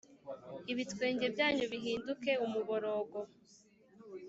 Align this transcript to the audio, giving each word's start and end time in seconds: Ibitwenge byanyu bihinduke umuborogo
Ibitwenge 0.71 1.25
byanyu 1.33 1.65
bihinduke 1.73 2.31
umuborogo 2.45 3.19